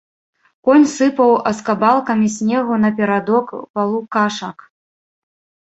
[0.69, 4.57] Конь сыпаў аскабалкамі снегу на перадок палукашак.